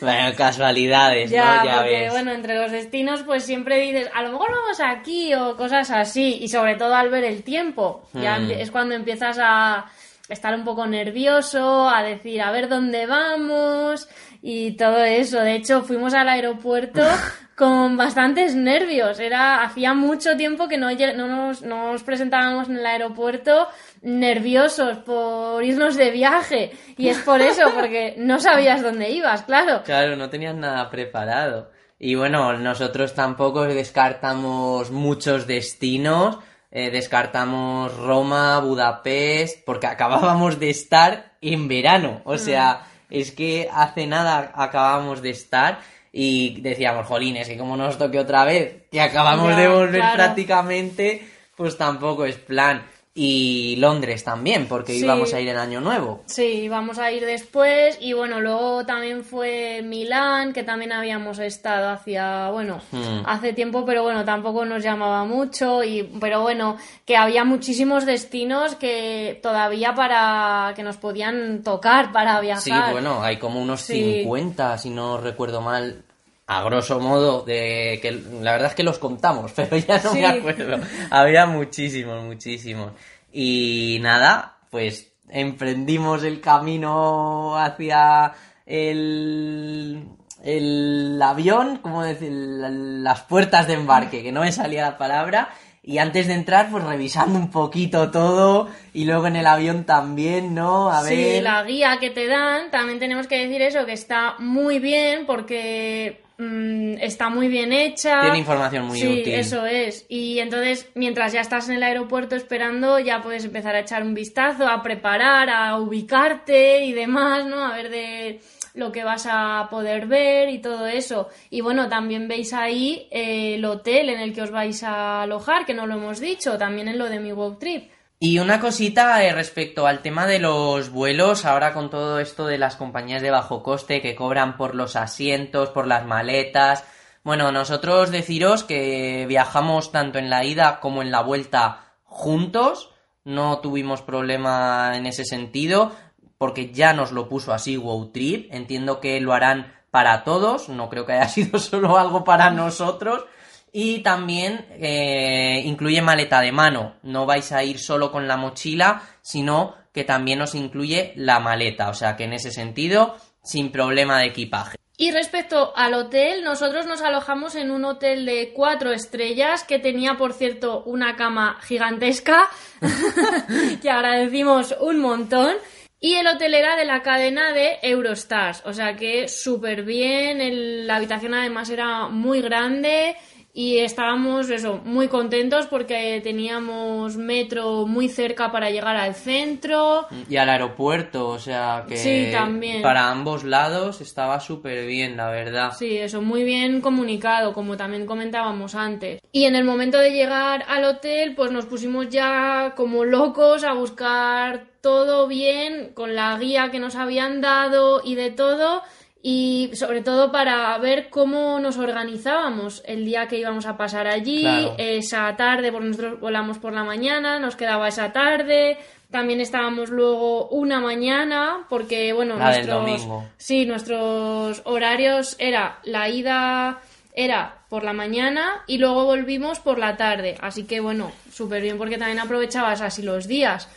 Bueno, 0.00 0.36
casualidades, 0.36 1.30
ya, 1.30 1.56
¿no? 1.60 1.64
Ya 1.64 1.74
porque, 1.78 1.90
ves. 2.00 2.12
bueno, 2.12 2.30
entre 2.32 2.54
los 2.60 2.70
destinos, 2.70 3.22
pues 3.22 3.44
siempre 3.44 3.78
dices, 3.80 4.10
a 4.14 4.22
lo 4.22 4.32
mejor 4.32 4.50
vamos 4.52 4.78
aquí 4.84 5.32
o 5.34 5.56
cosas 5.56 5.90
así, 5.90 6.36
y 6.42 6.48
sobre 6.48 6.74
todo 6.76 6.94
al 6.94 7.08
ver 7.08 7.24
el 7.24 7.42
tiempo, 7.42 8.02
ya 8.12 8.38
Mm. 8.38 8.50
es 8.50 8.70
cuando 8.70 8.94
empiezas 8.94 9.38
a 9.40 9.86
estar 10.28 10.54
un 10.54 10.64
poco 10.64 10.86
nervioso, 10.86 11.88
a 11.88 12.02
decir, 12.02 12.42
a 12.42 12.50
ver 12.50 12.68
dónde 12.68 13.06
vamos 13.06 14.06
y 14.42 14.72
todo 14.76 15.02
eso. 15.02 15.40
De 15.40 15.54
hecho, 15.54 15.80
fuimos 15.82 16.12
al 16.12 16.28
aeropuerto 16.28 17.00
con 17.56 17.96
bastantes 17.96 18.54
nervios. 18.54 19.18
Era, 19.18 19.62
hacía 19.64 19.94
mucho 19.94 20.36
tiempo 20.36 20.68
que 20.68 20.76
no, 20.76 20.90
no 20.92 21.26
nos, 21.26 21.62
no 21.62 21.92
nos 21.92 22.02
presentábamos 22.02 22.68
en 22.68 22.76
el 22.76 22.86
aeropuerto 22.86 23.66
nerviosos 24.02 24.98
por 24.98 25.64
irnos 25.64 25.96
de 25.96 26.10
viaje. 26.10 26.72
Y 26.98 27.08
es 27.08 27.18
por 27.18 27.40
eso, 27.40 27.70
porque 27.74 28.14
no 28.18 28.38
sabías 28.38 28.82
dónde 28.82 29.10
ibas, 29.10 29.42
claro. 29.42 29.82
Claro, 29.84 30.16
no 30.16 30.28
tenías 30.28 30.54
nada 30.54 30.90
preparado. 30.90 31.70
Y 31.98 32.14
bueno, 32.14 32.52
nosotros 32.58 33.14
tampoco 33.14 33.64
descartamos 33.64 34.90
muchos 34.90 35.46
destinos. 35.46 36.38
eh, 36.70 36.90
descartamos 36.90 37.96
Roma, 37.96 38.60
Budapest, 38.60 39.64
porque 39.64 39.86
acabábamos 39.86 40.60
de 40.60 40.68
estar 40.68 41.32
en 41.40 41.68
verano. 41.68 42.20
O 42.24 42.36
sea, 42.36 42.82
es 43.08 43.32
que 43.32 43.70
hace 43.72 44.06
nada 44.06 44.52
acabábamos 44.54 45.22
de 45.22 45.30
estar 45.30 45.78
y 46.18 46.60
decíamos, 46.62 47.06
jolines, 47.06 47.46
que 47.46 47.58
como 47.58 47.76
nos 47.76 47.98
toque 47.98 48.18
otra 48.18 48.44
vez, 48.46 48.84
que 48.90 49.02
acabamos 49.02 49.50
Ya, 49.50 49.56
de 49.56 49.68
volver 49.68 50.00
claro. 50.00 50.14
prácticamente, 50.16 51.28
pues 51.56 51.76
tampoco 51.76 52.24
es 52.24 52.36
plan. 52.36 52.82
Y 53.18 53.76
Londres 53.78 54.24
también, 54.24 54.66
porque 54.66 54.92
Sí. 54.92 54.98
íbamos 55.00 55.32
a 55.32 55.40
ir 55.40 55.48
en 55.48 55.56
Año 55.56 55.80
Nuevo. 55.80 56.22
Sí, 56.26 56.68
vamos 56.68 56.98
a 56.98 57.10
ir 57.12 57.24
después 57.24 57.96
y 57.98 58.12
bueno, 58.12 58.42
luego 58.42 58.84
también 58.84 59.24
fue 59.24 59.80
Milán, 59.82 60.52
que 60.52 60.62
también 60.64 60.92
habíamos 60.92 61.38
estado 61.38 61.88
hacía, 61.88 62.50
bueno, 62.50 62.78
Hmm. 62.92 63.22
hace 63.24 63.54
tiempo, 63.54 63.86
pero 63.86 64.02
bueno, 64.02 64.22
tampoco 64.26 64.66
nos 64.66 64.82
llamaba 64.82 65.24
mucho 65.24 65.82
y 65.82 66.02
pero 66.20 66.42
bueno, 66.42 66.76
que 67.06 67.16
había 67.16 67.44
muchísimos 67.44 68.04
destinos 68.04 68.74
que 68.74 69.40
todavía 69.42 69.94
para 69.94 70.74
que 70.76 70.82
nos 70.82 70.98
podían 70.98 71.62
tocar 71.62 72.12
para 72.12 72.38
viajar. 72.40 72.62
Sí, 72.62 72.92
bueno, 72.92 73.22
hay 73.22 73.38
como 73.38 73.62
unos 73.62 73.80
Sí. 73.80 73.94
50, 74.24 74.76
si 74.76 74.90
no 74.90 75.16
recuerdo 75.16 75.62
mal, 75.62 76.02
a 76.48 76.62
grosso 76.62 77.00
modo, 77.00 77.42
de 77.42 77.98
que 78.00 78.12
la 78.12 78.52
verdad 78.52 78.68
es 78.68 78.74
que 78.74 78.82
los 78.84 78.98
contamos, 78.98 79.52
pero 79.56 79.76
ya 79.76 80.00
no 80.02 80.12
Sí. 80.12 80.18
me 80.20 80.26
acuerdo. 80.26 80.78
Había 81.10 81.46
muchísimos, 81.46 82.22
muchísimos. 82.24 82.92
Y 83.32 83.98
nada, 84.00 84.58
pues 84.70 85.12
emprendimos 85.28 86.22
el 86.22 86.40
camino 86.40 87.58
hacia 87.58 88.32
el, 88.66 90.04
el 90.44 91.20
avión, 91.22 91.78
como 91.78 92.02
decir, 92.02 92.30
la- 92.32 92.68
las 92.70 93.22
puertas 93.22 93.66
de 93.66 93.74
embarque, 93.74 94.22
que 94.22 94.32
no 94.32 94.40
me 94.40 94.52
salía 94.52 94.82
la 94.82 94.98
palabra. 94.98 95.48
Y 95.82 95.98
antes 95.98 96.26
de 96.26 96.34
entrar, 96.34 96.68
pues 96.70 96.82
revisando 96.82 97.38
un 97.38 97.50
poquito 97.50 98.10
todo. 98.10 98.68
Y 98.92 99.04
luego 99.04 99.28
en 99.28 99.36
el 99.36 99.46
avión 99.46 99.84
también, 99.84 100.52
¿no? 100.54 100.90
A 100.90 101.02
Sí, 101.04 101.14
ver. 101.14 101.42
la 101.44 101.62
guía 101.62 101.98
que 102.00 102.10
te 102.10 102.26
dan, 102.26 102.70
también 102.72 102.98
tenemos 102.98 103.28
que 103.28 103.38
decir 103.46 103.62
eso, 103.62 103.86
que 103.86 103.92
está 103.92 104.34
muy 104.40 104.80
bien 104.80 105.26
porque 105.26 106.22
mm, 106.38 106.94
está 107.00 107.28
muy 107.28 107.48
bien 107.48 107.72
hecha. 107.72 108.20
Tiene 108.22 108.38
información 108.38 108.86
muy 108.86 108.98
sí, 108.98 109.06
útil. 109.06 109.34
eso 109.34 109.66
es. 109.66 110.06
Y 110.08 110.38
entonces, 110.38 110.88
mientras 110.94 111.32
ya 111.32 111.40
estás 111.40 111.68
en 111.68 111.76
el 111.76 111.82
aeropuerto 111.82 112.36
esperando, 112.36 112.98
ya 112.98 113.22
puedes 113.22 113.44
empezar 113.44 113.74
a 113.74 113.80
echar 113.80 114.02
un 114.02 114.14
vistazo, 114.14 114.66
a 114.66 114.82
preparar, 114.82 115.50
a 115.50 115.78
ubicarte 115.78 116.84
y 116.84 116.92
demás, 116.92 117.46
¿no? 117.46 117.64
A 117.64 117.74
ver 117.74 117.90
de 117.90 118.40
lo 118.74 118.92
que 118.92 119.04
vas 119.04 119.26
a 119.28 119.68
poder 119.70 120.06
ver 120.06 120.50
y 120.50 120.60
todo 120.60 120.86
eso. 120.86 121.28
Y 121.50 121.62
bueno, 121.62 121.88
también 121.88 122.28
veis 122.28 122.52
ahí 122.52 123.08
eh, 123.10 123.54
el 123.54 123.64
hotel 123.64 124.10
en 124.10 124.20
el 124.20 124.32
que 124.34 124.42
os 124.42 124.50
vais 124.50 124.82
a 124.82 125.22
alojar, 125.22 125.64
que 125.64 125.74
no 125.74 125.86
lo 125.86 125.94
hemos 125.94 126.20
dicho, 126.20 126.58
también 126.58 126.88
en 126.88 126.98
lo 126.98 127.08
de 127.08 127.18
mi 127.18 127.32
Walk 127.32 127.58
Trip. 127.58 127.90
Y 128.18 128.38
una 128.38 128.60
cosita 128.60 129.22
eh, 129.22 129.32
respecto 129.32 129.86
al 129.86 130.00
tema 130.00 130.26
de 130.26 130.38
los 130.38 130.88
vuelos, 130.88 131.44
ahora 131.44 131.74
con 131.74 131.90
todo 131.90 132.18
esto 132.18 132.46
de 132.46 132.56
las 132.56 132.76
compañías 132.76 133.20
de 133.20 133.30
bajo 133.30 133.62
coste 133.62 134.00
que 134.00 134.14
cobran 134.14 134.56
por 134.56 134.74
los 134.74 134.96
asientos, 134.96 135.68
por 135.68 135.86
las 135.86 136.06
maletas. 136.06 136.84
Bueno, 137.24 137.52
nosotros 137.52 138.10
deciros 138.10 138.64
que 138.64 139.26
viajamos 139.28 139.92
tanto 139.92 140.18
en 140.18 140.30
la 140.30 140.44
ida 140.44 140.80
como 140.80 141.02
en 141.02 141.10
la 141.10 141.20
vuelta 141.20 141.92
juntos, 142.04 142.90
no 143.24 143.58
tuvimos 143.58 144.00
problema 144.00 144.92
en 144.94 145.04
ese 145.04 145.26
sentido, 145.26 145.92
porque 146.38 146.72
ya 146.72 146.94
nos 146.94 147.12
lo 147.12 147.28
puso 147.28 147.52
así 147.52 147.76
Wow 147.76 148.12
Trip, 148.12 148.48
entiendo 148.50 148.98
que 148.98 149.20
lo 149.20 149.34
harán 149.34 149.74
para 149.90 150.24
todos, 150.24 150.70
no 150.70 150.88
creo 150.88 151.04
que 151.04 151.12
haya 151.12 151.28
sido 151.28 151.58
solo 151.58 151.98
algo 151.98 152.24
para 152.24 152.48
nosotros. 152.48 153.26
Y 153.72 153.98
también 154.00 154.66
eh, 154.70 155.62
incluye 155.64 156.00
maleta 156.00 156.40
de 156.40 156.52
mano. 156.52 156.96
No 157.02 157.26
vais 157.26 157.52
a 157.52 157.62
ir 157.62 157.78
solo 157.78 158.10
con 158.10 158.26
la 158.26 158.36
mochila, 158.36 159.02
sino 159.20 159.74
que 159.92 160.04
también 160.04 160.40
os 160.40 160.54
incluye 160.54 161.12
la 161.16 161.40
maleta. 161.40 161.88
O 161.90 161.94
sea 161.94 162.16
que 162.16 162.24
en 162.24 162.32
ese 162.32 162.50
sentido, 162.50 163.16
sin 163.42 163.70
problema 163.70 164.20
de 164.20 164.26
equipaje. 164.26 164.76
Y 164.98 165.10
respecto 165.10 165.76
al 165.76 165.92
hotel, 165.92 166.42
nosotros 166.42 166.86
nos 166.86 167.02
alojamos 167.02 167.54
en 167.54 167.70
un 167.70 167.84
hotel 167.84 168.24
de 168.24 168.52
cuatro 168.54 168.92
estrellas 168.92 169.62
que 169.62 169.78
tenía, 169.78 170.14
por 170.16 170.32
cierto, 170.32 170.84
una 170.84 171.16
cama 171.16 171.58
gigantesca, 171.62 172.48
que 173.82 173.90
agradecimos 173.90 174.74
un 174.80 175.00
montón. 175.00 175.54
Y 176.00 176.14
el 176.14 176.26
hotel 176.26 176.54
era 176.54 176.76
de 176.76 176.86
la 176.86 177.02
cadena 177.02 177.52
de 177.52 177.78
Eurostars, 177.82 178.62
o 178.64 178.72
sea 178.72 178.96
que 178.96 179.28
súper 179.28 179.82
bien, 179.82 180.86
la 180.86 180.96
habitación 180.96 181.34
además 181.34 181.68
era 181.70 182.08
muy 182.08 182.40
grande 182.42 183.16
y 183.58 183.78
estábamos 183.78 184.50
eso, 184.50 184.82
muy 184.84 185.08
contentos 185.08 185.66
porque 185.66 186.20
teníamos 186.22 187.16
metro 187.16 187.86
muy 187.86 188.10
cerca 188.10 188.52
para 188.52 188.68
llegar 188.68 188.96
al 188.96 189.14
centro. 189.14 190.06
Y 190.28 190.36
al 190.36 190.50
aeropuerto, 190.50 191.28
o 191.30 191.38
sea 191.38 191.86
que 191.88 191.96
Sí, 191.96 192.28
también. 192.30 192.82
para 192.82 193.10
ambos 193.10 193.44
lados 193.44 194.02
estaba 194.02 194.40
súper 194.40 194.84
bien, 194.86 195.16
la 195.16 195.30
verdad. 195.30 195.72
Sí, 195.72 195.96
eso, 195.96 196.20
muy 196.20 196.44
bien 196.44 196.82
comunicado, 196.82 197.54
como 197.54 197.78
también 197.78 198.04
comentábamos 198.04 198.74
antes. 198.74 199.20
Y 199.32 199.44
en 199.46 199.56
el 199.56 199.64
momento 199.64 199.96
de 200.00 200.10
llegar 200.10 200.66
al 200.68 200.84
hotel, 200.84 201.34
pues 201.34 201.50
nos 201.50 201.64
pusimos 201.64 202.10
ya 202.10 202.74
como 202.76 203.06
locos 203.06 203.64
a 203.64 203.72
buscar 203.72 204.66
todo 204.82 205.26
bien, 205.28 205.92
con 205.94 206.14
la 206.14 206.36
guía 206.38 206.70
que 206.70 206.78
nos 206.78 206.94
habían 206.94 207.40
dado 207.40 208.02
y 208.04 208.16
de 208.16 208.30
todo, 208.30 208.82
y 209.28 209.70
sobre 209.74 210.02
todo 210.02 210.30
para 210.30 210.78
ver 210.78 211.08
cómo 211.10 211.58
nos 211.58 211.78
organizábamos 211.78 212.80
el 212.86 213.04
día 213.04 213.26
que 213.26 213.36
íbamos 213.38 213.66
a 213.66 213.76
pasar 213.76 214.06
allí, 214.06 214.42
Claro. 214.42 214.76
esa 214.78 215.34
tarde, 215.36 215.72
porque 215.72 215.88
nosotros 215.88 216.20
volamos 216.20 216.58
por 216.58 216.72
la 216.72 216.84
mañana, 216.84 217.40
nos 217.40 217.56
quedaba 217.56 217.88
esa 217.88 218.12
tarde. 218.12 218.78
También 219.10 219.40
estábamos 219.40 219.90
luego 219.90 220.46
una 220.50 220.78
mañana, 220.78 221.66
porque 221.68 222.12
bueno, 222.12 222.36
La 222.36 222.50
del 222.52 222.68
nuestros, 222.68 222.82
domingo. 222.84 223.24
Sí, 223.36 223.66
nuestros 223.66 224.62
horarios 224.64 225.34
era 225.40 225.80
la 225.82 226.08
ida 226.08 226.78
era 227.12 227.56
por 227.68 227.82
la 227.82 227.92
mañana 227.94 228.62
y 228.68 228.78
luego 228.78 229.06
volvimos 229.06 229.58
por 229.58 229.78
la 229.78 229.96
tarde. 229.96 230.36
Así 230.40 230.66
que 230.66 230.78
bueno, 230.78 231.10
súper 231.32 231.62
bien 231.62 231.78
porque 231.78 231.98
también 231.98 232.20
aprovechabas 232.20 232.80
así 232.80 233.02
los 233.02 233.26
días. 233.26 233.68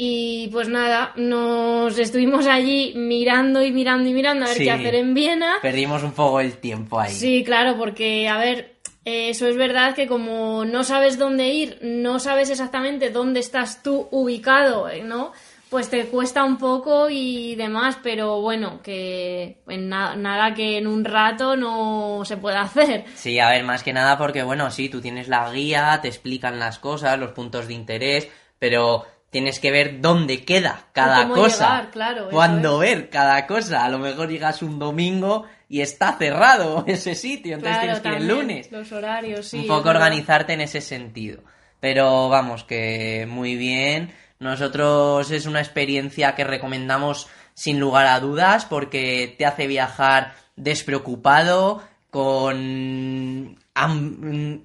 Y 0.00 0.46
pues 0.52 0.68
nada, 0.68 1.12
nos 1.16 1.98
estuvimos 1.98 2.46
allí 2.46 2.92
mirando 2.94 3.64
y 3.64 3.72
mirando 3.72 4.08
y 4.08 4.12
mirando 4.14 4.44
a 4.44 4.48
ver 4.48 4.56
Sí. 4.56 4.62
qué 4.62 4.70
hacer 4.70 4.94
en 4.94 5.12
Viena. 5.12 5.56
Perdimos 5.60 6.04
un 6.04 6.12
poco 6.12 6.38
el 6.38 6.58
tiempo 6.58 7.00
ahí. 7.00 7.12
Sí, 7.12 7.42
claro, 7.42 7.76
porque, 7.76 8.28
a 8.28 8.38
ver, 8.38 8.76
eso 9.04 9.48
es 9.48 9.56
verdad 9.56 9.96
que 9.96 10.06
como 10.06 10.64
no 10.64 10.84
sabes 10.84 11.18
dónde 11.18 11.48
ir, 11.48 11.78
no 11.82 12.20
sabes 12.20 12.48
exactamente 12.48 13.10
dónde 13.10 13.40
estás 13.40 13.82
tú 13.82 14.06
ubicado, 14.12 14.88
eh, 14.88 15.02
¿no? 15.02 15.32
Pues 15.68 15.90
te 15.90 16.04
cuesta 16.06 16.44
un 16.44 16.58
poco 16.58 17.10
y 17.10 17.56
demás, 17.56 17.98
pero 18.00 18.40
bueno, 18.40 18.80
que 18.84 19.58
en 19.66 19.88
na- 19.88 20.14
nada 20.14 20.54
que 20.54 20.78
en 20.78 20.86
un 20.86 21.04
rato 21.04 21.56
no 21.56 22.22
se 22.24 22.36
pueda 22.36 22.60
hacer. 22.62 23.04
Sí, 23.16 23.40
a 23.40 23.50
ver, 23.50 23.64
más 23.64 23.82
que 23.82 23.92
nada 23.92 24.16
porque, 24.16 24.44
bueno, 24.44 24.70
sí, 24.70 24.88
tú 24.88 25.00
tienes 25.00 25.26
la 25.26 25.50
guía, 25.52 25.98
te 26.00 26.06
explican 26.06 26.60
las 26.60 26.78
cosas, 26.78 27.18
los 27.18 27.32
puntos 27.32 27.66
de 27.66 27.74
interés, 27.74 28.28
pero 28.60 29.04
tienes 29.30 29.60
que 29.60 29.70
ver 29.70 30.00
dónde 30.00 30.44
queda 30.44 30.86
cada 30.92 31.28
cosa. 31.28 31.64
llegar, 31.64 31.90
claro, 31.90 32.20
eso 32.22 32.30
Cuándo 32.30 32.78
ver 32.78 33.10
cada 33.10 33.46
cosa. 33.46 33.84
A 33.84 33.88
lo 33.88 33.98
mejor 33.98 34.28
llegas 34.28 34.62
un 34.62 34.78
domingo 34.78 35.44
y 35.68 35.80
está 35.80 36.16
cerrado 36.16 36.84
ese 36.86 37.14
sitio, 37.14 37.54
entonces 37.54 37.78
Claro, 37.78 38.00
tienes 38.00 38.00
que 38.00 38.08
ir 38.08 38.30
el 38.30 38.36
lunes. 38.36 38.72
Los 38.72 38.92
horarios, 38.92 39.48
sí. 39.48 39.58
un 39.58 39.66
poco 39.66 39.90
organizarte 39.90 40.54
en 40.54 40.62
ese 40.62 40.80
sentido. 40.80 41.42
Pero 41.80 42.28
vamos, 42.28 42.64
que 42.64 43.26
muy 43.28 43.56
bien. 43.56 44.12
Nosotros 44.40 45.30
es 45.30 45.46
una 45.46 45.60
experiencia 45.60 46.34
que 46.34 46.44
recomendamos 46.44 47.28
sin 47.54 47.80
lugar 47.80 48.06
a 48.06 48.20
dudas 48.20 48.64
porque 48.64 49.34
te 49.36 49.44
hace 49.44 49.66
viajar 49.66 50.34
despreocupado, 50.56 51.82
con... 52.10 53.58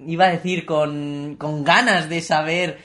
iba 0.06 0.24
a 0.24 0.30
decir, 0.30 0.64
con, 0.64 1.36
con 1.38 1.64
ganas 1.64 2.08
de 2.08 2.20
saber 2.20 2.78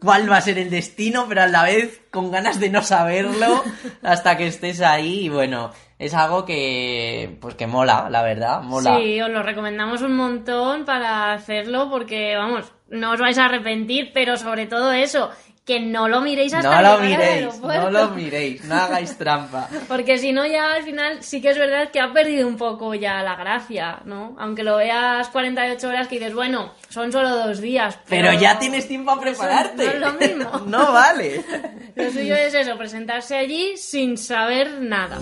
cuál 0.00 0.30
va 0.30 0.36
a 0.36 0.40
ser 0.40 0.58
el 0.58 0.70
destino, 0.70 1.26
pero 1.28 1.42
a 1.42 1.46
la 1.46 1.64
vez 1.64 2.02
con 2.10 2.30
ganas 2.30 2.60
de 2.60 2.70
no 2.70 2.82
saberlo 2.82 3.62
hasta 4.02 4.36
que 4.36 4.46
estés 4.46 4.80
ahí. 4.80 5.26
Y 5.26 5.28
bueno, 5.28 5.70
es 5.98 6.14
algo 6.14 6.44
que, 6.44 7.36
pues 7.40 7.54
que 7.54 7.66
mola, 7.66 8.08
la 8.10 8.22
verdad, 8.22 8.62
mola. 8.62 8.98
Sí, 8.98 9.20
os 9.20 9.30
lo 9.30 9.42
recomendamos 9.42 10.02
un 10.02 10.16
montón 10.16 10.84
para 10.84 11.32
hacerlo 11.32 11.90
porque, 11.90 12.36
vamos, 12.36 12.72
no 12.88 13.12
os 13.12 13.20
vais 13.20 13.38
a 13.38 13.46
arrepentir, 13.46 14.12
pero 14.14 14.36
sobre 14.36 14.66
todo 14.66 14.92
eso, 14.92 15.30
que 15.68 15.80
no 15.80 16.08
lo 16.08 16.22
miréis 16.22 16.54
hasta 16.54 16.80
No 16.80 16.96
lo 16.96 17.02
miréis, 17.02 17.60
no 17.60 17.90
lo 17.90 18.08
miréis, 18.12 18.64
no 18.64 18.74
hagáis 18.74 19.18
trampa. 19.18 19.68
Porque 19.88 20.16
si 20.16 20.32
no, 20.32 20.46
ya 20.46 20.72
al 20.72 20.82
final 20.82 21.22
sí 21.22 21.42
que 21.42 21.50
es 21.50 21.58
verdad 21.58 21.90
que 21.90 22.00
ha 22.00 22.10
perdido 22.10 22.48
un 22.48 22.56
poco 22.56 22.94
ya 22.94 23.22
la 23.22 23.36
gracia, 23.36 24.00
¿no? 24.06 24.34
Aunque 24.38 24.62
lo 24.62 24.78
veas 24.78 25.28
48 25.28 25.86
horas 25.86 26.08
que 26.08 26.18
dices, 26.18 26.32
bueno, 26.32 26.72
son 26.88 27.12
solo 27.12 27.36
dos 27.36 27.60
días. 27.60 27.98
Pero 28.08 28.32
ya 28.32 28.58
tienes 28.58 28.88
tiempo 28.88 29.10
a 29.10 29.14
Eso 29.14 29.20
prepararte. 29.20 29.84
No 29.84 29.92
es 29.92 30.00
lo 30.00 30.12
mismo. 30.26 30.58
No 30.66 30.92
vale. 30.92 31.44
Lo 31.98 32.08
suyo 32.12 32.36
es 32.36 32.54
eso, 32.54 32.78
presentarse 32.78 33.36
allí 33.36 33.76
sin 33.76 34.16
saber 34.16 34.80
nada. 34.80 35.18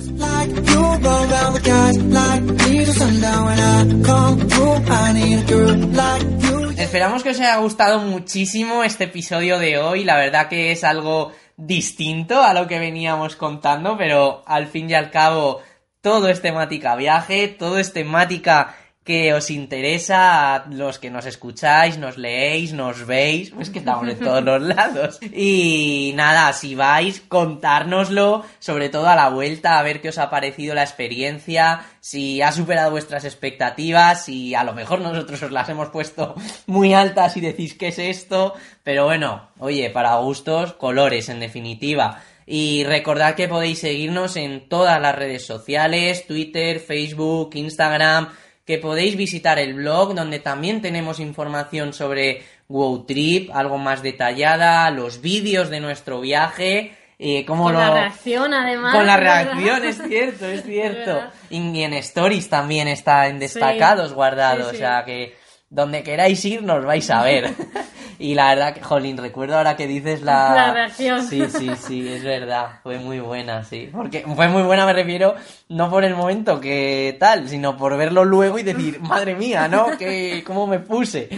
Esperamos 6.86 7.24
que 7.24 7.30
os 7.30 7.40
haya 7.40 7.56
gustado 7.56 7.98
muchísimo 7.98 8.84
este 8.84 9.04
episodio 9.04 9.58
de 9.58 9.76
hoy. 9.76 10.04
La 10.04 10.16
verdad 10.16 10.48
que 10.48 10.70
es 10.70 10.84
algo 10.84 11.32
distinto 11.56 12.44
a 12.44 12.54
lo 12.54 12.68
que 12.68 12.78
veníamos 12.78 13.34
contando, 13.34 13.98
pero 13.98 14.44
al 14.46 14.68
fin 14.68 14.88
y 14.88 14.94
al 14.94 15.10
cabo 15.10 15.60
todo 16.00 16.28
es 16.28 16.40
temática 16.40 16.94
viaje, 16.94 17.48
todo 17.48 17.80
es 17.80 17.92
temática 17.92 18.76
que 19.06 19.32
os 19.32 19.52
interesa 19.52 20.56
a 20.56 20.66
los 20.68 20.98
que 20.98 21.10
nos 21.10 21.26
escucháis, 21.26 21.96
nos 21.96 22.18
leéis, 22.18 22.72
nos 22.72 23.06
veis, 23.06 23.50
pues 23.50 23.70
que 23.70 23.78
estamos 23.78 24.08
en 24.08 24.18
todos 24.18 24.42
los 24.42 24.60
lados. 24.60 25.20
Y 25.32 26.12
nada, 26.16 26.52
si 26.52 26.74
vais, 26.74 27.20
contárnoslo, 27.20 28.44
sobre 28.58 28.88
todo 28.88 29.06
a 29.06 29.14
la 29.14 29.28
vuelta, 29.28 29.78
a 29.78 29.82
ver 29.84 30.00
qué 30.00 30.08
os 30.08 30.18
ha 30.18 30.28
parecido 30.28 30.74
la 30.74 30.82
experiencia, 30.82 31.86
si 32.00 32.42
ha 32.42 32.50
superado 32.50 32.90
vuestras 32.90 33.24
expectativas, 33.24 34.24
si 34.24 34.56
a 34.56 34.64
lo 34.64 34.74
mejor 34.74 35.00
nosotros 35.00 35.40
os 35.40 35.52
las 35.52 35.68
hemos 35.68 35.90
puesto 35.90 36.34
muy 36.66 36.92
altas 36.92 37.36
y 37.36 37.40
decís 37.40 37.74
qué 37.74 37.88
es 37.88 38.00
esto, 38.00 38.54
pero 38.82 39.04
bueno, 39.04 39.50
oye, 39.60 39.88
para 39.90 40.16
gustos, 40.16 40.72
colores 40.72 41.28
en 41.28 41.38
definitiva. 41.38 42.22
Y 42.44 42.84
recordad 42.84 43.36
que 43.36 43.48
podéis 43.48 43.80
seguirnos 43.80 44.36
en 44.36 44.68
todas 44.68 45.00
las 45.00 45.14
redes 45.14 45.46
sociales, 45.46 46.26
Twitter, 46.26 46.80
Facebook, 46.80 47.50
Instagram, 47.54 48.30
que 48.66 48.78
podéis 48.78 49.16
visitar 49.16 49.58
el 49.58 49.74
blog 49.74 50.14
donde 50.14 50.40
también 50.40 50.82
tenemos 50.82 51.20
información 51.20 51.92
sobre 51.92 52.42
WowTrip, 52.68 53.50
algo 53.54 53.78
más 53.78 54.02
detallada, 54.02 54.90
los 54.90 55.20
vídeos 55.20 55.70
de 55.70 55.80
nuestro 55.80 56.20
viaje, 56.20 56.96
eh, 57.18 57.44
cómo 57.46 57.64
Con 57.64 57.74
lo... 57.74 57.78
la 57.78 57.92
reacción, 57.92 58.52
además. 58.52 58.94
Con 58.94 59.06
la 59.06 59.16
reacción, 59.16 59.84
es 59.84 60.02
cierto, 60.06 60.46
es 60.46 60.62
cierto. 60.66 61.22
Y 61.48 61.82
en 61.82 61.94
stories 61.94 62.48
también 62.48 62.88
está 62.88 63.28
en 63.28 63.38
destacados 63.38 64.08
Sí, 64.08 64.14
guardados, 64.14 64.70
sí, 64.70 64.70
sí. 64.70 64.76
o 64.76 64.78
sea 64.78 65.04
que 65.04 65.45
donde 65.70 66.02
queráis 66.02 66.44
ir 66.44 66.62
nos 66.62 66.84
vais 66.84 67.10
a 67.10 67.22
ver. 67.22 67.54
y 68.18 68.34
la 68.34 68.48
verdad 68.48 68.74
que, 68.74 68.82
jolín, 68.82 69.16
recuerdo 69.16 69.56
ahora 69.56 69.76
que 69.76 69.86
dices 69.86 70.22
la... 70.22 70.54
La 70.54 70.72
reacción. 70.72 71.26
Sí, 71.26 71.42
sí, 71.48 71.70
sí, 71.76 72.08
es 72.08 72.22
verdad, 72.22 72.80
fue 72.82 72.98
muy 72.98 73.20
buena, 73.20 73.64
sí. 73.64 73.90
Porque 73.92 74.20
fue 74.20 74.48
muy 74.48 74.62
buena, 74.62 74.86
me 74.86 74.92
refiero, 74.92 75.34
no 75.68 75.90
por 75.90 76.04
el 76.04 76.14
momento 76.14 76.60
que 76.60 77.16
tal, 77.18 77.48
sino 77.48 77.76
por 77.76 77.96
verlo 77.96 78.24
luego 78.24 78.58
y 78.58 78.62
decir, 78.62 79.00
madre 79.02 79.34
mía, 79.34 79.68
¿no? 79.68 79.96
Que, 79.98 80.42
¿Cómo 80.46 80.66
me 80.66 80.78
puse? 80.78 81.28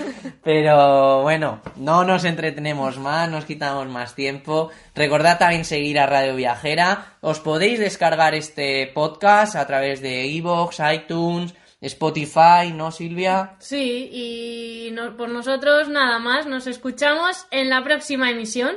Pero 0.43 1.23
bueno, 1.23 1.61
no 1.77 2.05
nos 2.05 2.25
entretenemos 2.25 2.99
más, 2.99 3.29
nos 3.31 3.45
quitamos 3.45 3.89
más 3.89 4.15
tiempo. 4.15 4.71
Recordad 4.95 5.39
también 5.39 5.65
seguir 5.65 5.99
a 5.99 6.07
Radio 6.07 6.37
Viajera. 6.37 7.15
Os 7.21 7.41
podéis 7.41 7.79
descargar 7.79 8.35
este 8.35 8.91
podcast 8.95 9.57
a 9.57 9.67
través 9.67 10.01
de 10.01 10.27
iVoox, 10.27 10.81
iTunes, 10.95 11.55
Spotify, 11.81 12.73
¿no, 12.75 12.91
Silvia? 12.91 13.57
Sí, 13.61 14.11
y 14.13 14.91
no, 14.93 15.17
por 15.17 15.29
nosotros 15.29 15.89
nada 15.89 16.19
más. 16.19 16.47
Nos 16.47 16.67
escuchamos 16.67 17.47
en 17.51 17.71
la 17.71 17.85
próxima 17.85 18.31
emisión. 18.31 18.77